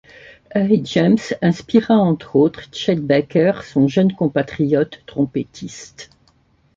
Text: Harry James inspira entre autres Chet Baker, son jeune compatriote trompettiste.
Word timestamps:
Harry 0.55 0.81
James 0.83 1.19
inspira 1.43 1.93
entre 1.93 2.35
autres 2.35 2.69
Chet 2.73 2.95
Baker, 2.95 3.59
son 3.65 3.87
jeune 3.87 4.13
compatriote 4.13 5.03
trompettiste. 5.05 6.09